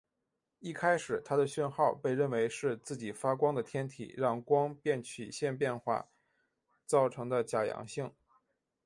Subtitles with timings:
[0.57, 6.09] 一开始它的讯号被认为是自己发光的天体让光变曲线变化
[6.87, 8.11] 造成的假阳性。